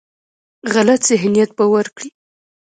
[0.73, 2.09] غلط ذهنیت به ورکړي.